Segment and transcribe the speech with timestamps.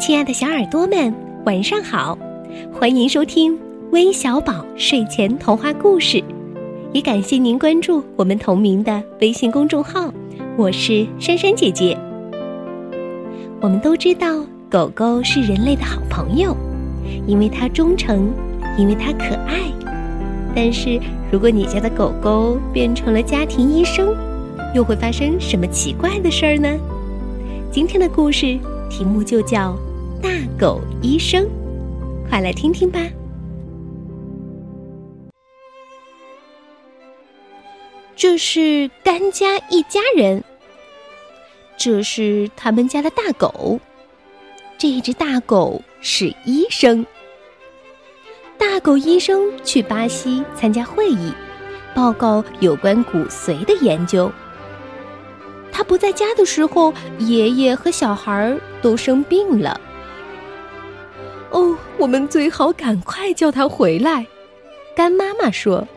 [0.00, 1.12] 亲爱的小耳朵们，
[1.44, 2.16] 晚上好！
[2.72, 3.56] 欢迎收听
[3.92, 6.22] 微小宝睡前童话故事，
[6.92, 10.12] 也感谢您关注我们同名的微信公众号。
[10.56, 11.96] 我是珊珊姐姐。
[13.60, 16.56] 我们都知道，狗狗是人类的好朋友，
[17.26, 18.32] 因为它忠诚，
[18.78, 19.60] 因为它可爱。
[20.54, 20.98] 但是，
[21.30, 24.14] 如果你家的狗狗变成了家庭医生，
[24.74, 26.68] 又会发生什么奇怪的事儿呢？
[27.70, 28.58] 今天的故事
[28.90, 29.74] 题目就叫。
[30.22, 31.48] 大狗医生，
[32.28, 33.00] 快来听听吧。
[38.14, 40.44] 这是甘家一家人，
[41.78, 43.80] 这是他们家的大狗。
[44.76, 47.06] 这只大狗是医生。
[48.58, 51.32] 大狗医生去巴西参加会议，
[51.94, 54.30] 报告有关骨髓的研究。
[55.80, 59.80] 他不在家的时候，爷爷和小孩都生病了。
[61.52, 64.26] 哦，我们最好赶快叫他回来。
[64.94, 65.88] 干妈妈说：“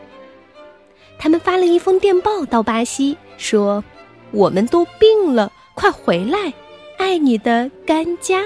[1.20, 3.84] 他们发了一封电报到巴西，说
[4.30, 6.54] 我们都病了，快回来！
[6.96, 8.42] 爱你的干家。”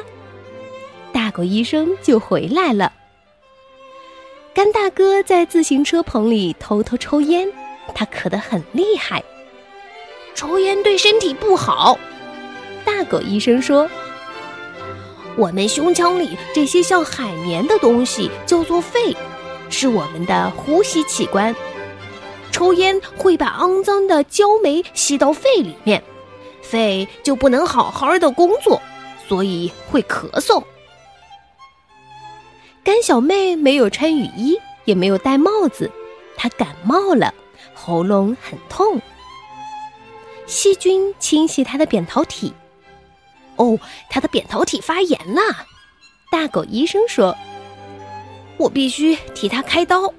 [1.14, 2.92] 大狗医生就回来了。
[4.52, 7.48] 干大哥在自行车棚里偷偷抽烟，
[7.94, 9.22] 他咳得很厉害。
[10.38, 11.98] 抽烟对身体不好，
[12.84, 13.90] 大狗医生说。
[15.36, 19.16] 我们胸腔里这些像海绵的东西叫做肺，
[19.68, 21.52] 是我们的呼吸器官。
[22.52, 26.00] 抽烟会把肮脏的焦煤吸到肺里面，
[26.62, 28.80] 肺就不能好好的工作，
[29.26, 30.62] 所以会咳嗽。
[32.84, 35.90] 甘小妹没有穿雨衣，也没有戴帽子，
[36.36, 37.34] 她感冒了，
[37.74, 39.02] 喉咙很痛。
[40.48, 42.52] 细菌侵袭他的扁桃体。
[43.56, 45.40] 哦，他的扁桃体发炎了。
[46.32, 47.36] 大狗医生说
[48.56, 50.12] ：“我必须替他开刀。”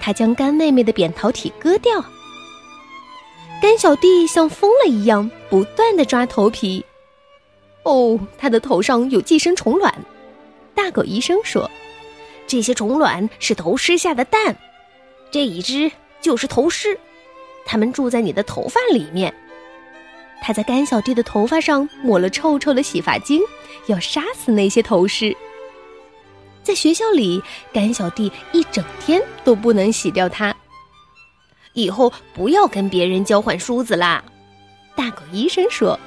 [0.00, 2.02] 他将干妹妹的扁桃体割掉。
[3.60, 6.84] 干小弟像疯了一样，不断的抓头皮。
[7.82, 9.94] 哦，他的头上有寄生虫卵。
[10.74, 11.70] 大狗医生说
[12.46, 14.56] ：“这些虫卵是头虱下的蛋，
[15.30, 15.90] 这一只
[16.20, 16.96] 就是头虱，
[17.68, 19.32] 它们住在你的头发里面。”
[20.40, 23.42] 他在甘小弟的头发上抹了臭臭的洗发精，
[23.88, 25.36] 要杀死那些头虱。
[26.62, 27.42] 在学校里，
[27.72, 30.54] 甘小弟一整天都不能洗掉它。
[31.72, 34.22] 以后不要跟别人交换梳子啦，
[34.94, 35.98] 大狗医生说。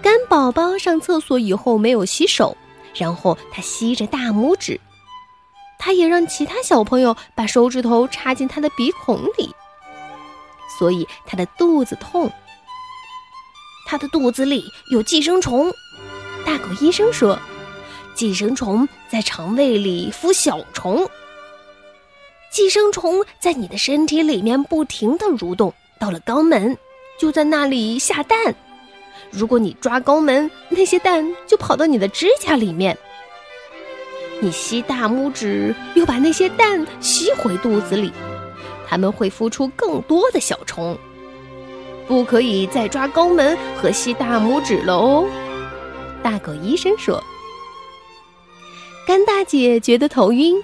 [0.00, 2.56] 甘宝宝上厕所以后没有洗手，
[2.94, 4.80] 然后他吸着大拇指，
[5.76, 9.52] 他也让其他小朋友把手指头插进他的鼻孔里，
[10.78, 12.30] 所以他的肚子痛。
[13.88, 15.72] 他的肚子里有寄生虫，
[16.44, 17.38] 大狗医生说
[18.14, 21.08] ：“寄生虫在肠胃里孵小虫，
[22.50, 26.76] 寄生虫在你的身体里面不停的蠕动，到了肛门
[27.16, 28.54] 就在那里下蛋。
[29.30, 32.96] 如果你抓肛门，那些蛋就跑到你的指甲里面。
[34.40, 38.12] 你吸大拇指，又把那些蛋吸回肚子里，
[38.88, 40.96] 它们会孵出更多的小虫。”
[42.06, 45.28] 不可以再抓肛门和吸大拇指了哦，
[46.22, 47.20] 大狗医生说。
[49.04, 50.62] 甘大姐觉得头晕，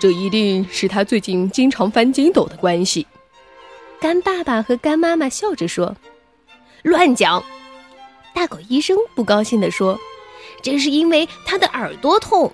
[0.00, 3.06] 这一定是她最近经常翻筋斗的关系。
[4.00, 5.94] 干爸爸和干妈妈笑着说
[6.82, 7.42] ：“乱讲！”
[8.34, 9.98] 大狗医生不高兴地说
[10.62, 12.52] ：“这是因为他的耳朵痛，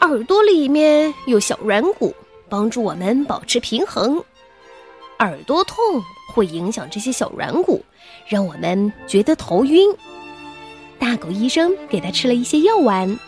[0.00, 2.14] 耳朵里面有小软骨，
[2.48, 4.22] 帮助我们保持平衡。”
[5.20, 5.76] 耳朵痛
[6.32, 7.84] 会影响这些小软骨，
[8.26, 9.88] 让我们觉得头晕。
[10.98, 13.18] 大狗医生给他吃了一些药丸。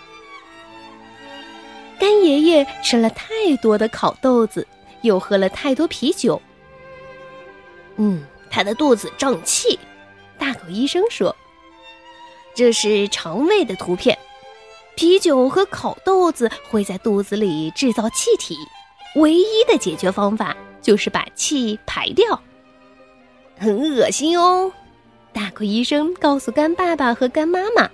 [1.98, 4.66] 干爷爷吃了太多的烤豆子，
[5.02, 6.40] 又喝了太多啤酒。
[7.96, 9.78] 嗯，他的肚子胀气。
[10.38, 11.34] 大狗医生说
[12.54, 14.16] ：“这是肠胃的图片。
[14.96, 18.56] 啤酒和烤豆子会在肚子里制造气体，
[19.16, 22.40] 唯一的解决方法。”就是把气排掉，
[23.58, 24.72] 很恶心哦。
[25.30, 27.86] 大哭医生告诉干爸爸和干妈妈：“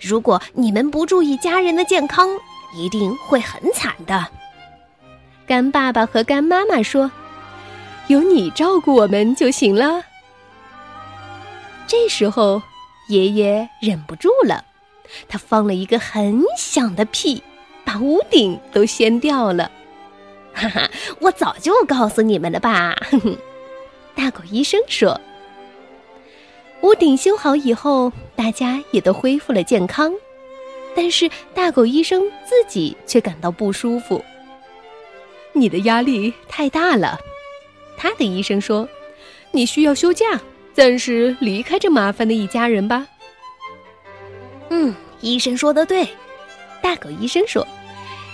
[0.00, 2.28] 如果你们不注意家人的健康，
[2.76, 4.28] 一定会很惨的。”
[5.44, 7.10] 干爸爸和干妈妈说
[8.06, 10.04] ：“有你照顾我们就行了。”
[11.88, 12.62] 这时候，
[13.08, 14.64] 爷爷忍不住了，
[15.28, 17.42] 他放了一个很响的屁，
[17.84, 19.68] 把屋顶都掀掉了。
[20.58, 20.90] 哈哈，
[21.20, 22.96] 我早就告诉你们了吧？
[24.14, 25.20] 大狗医生说
[26.82, 30.12] ：“屋顶修好以后，大家也都恢复了健康，
[30.96, 34.24] 但是大狗医生自己却感到不舒服。
[35.52, 37.18] 你的压力太大了，
[37.96, 38.88] 他的医生说
[39.52, 40.40] ：“你需要休假，
[40.74, 43.06] 暂时离开这麻烦的一家人吧。”
[44.70, 46.08] 嗯，医生说的对，
[46.82, 47.66] 大狗医生说：“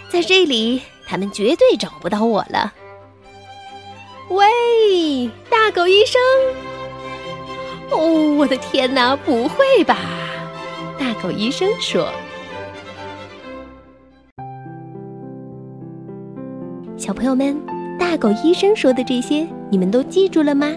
[0.09, 2.73] 在这里，他们绝对找不到我了。”
[4.31, 6.19] 喂，大狗医生！
[7.91, 9.99] 哦，我的天哪，不会吧？
[10.99, 12.09] 大狗医生说
[16.97, 17.55] ：“小朋友们，
[17.99, 20.73] 大狗医生说的这些，你们都记住了吗？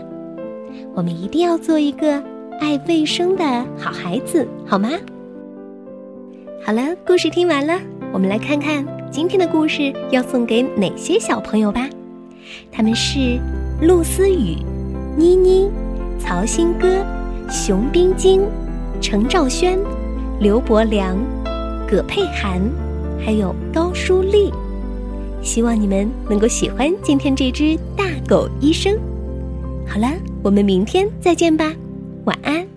[0.94, 2.22] 我们一定要做一个
[2.60, 3.44] 爱卫生的
[3.78, 4.90] 好孩子，好吗？”
[6.66, 7.80] 好了，故事听完了，
[8.12, 11.90] 我们来看看今天的故事要送给哪些小朋友吧。
[12.72, 13.40] 他们是
[13.82, 14.58] 陆思雨、
[15.18, 15.70] 妮妮。
[16.20, 17.06] 曹新歌、
[17.50, 18.42] 熊冰晶、
[19.00, 19.80] 程兆轩、
[20.42, 21.16] 刘伯良、
[21.88, 22.60] 葛佩涵，
[23.24, 24.52] 还有高淑丽，
[25.42, 28.98] 希望你们能够喜欢今天这只大狗医生。
[29.88, 30.12] 好了，
[30.44, 31.72] 我们明天再见吧，
[32.26, 32.68] 晚安。